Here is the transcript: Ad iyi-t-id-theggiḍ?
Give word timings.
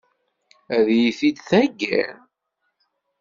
Ad 0.75 0.87
iyi-t-id-theggiḍ? 0.95 2.17